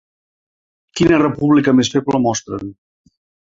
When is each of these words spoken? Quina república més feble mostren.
Quina 1.01 1.19
república 1.25 1.75
més 1.81 1.93
feble 1.97 2.25
mostren. 2.27 2.75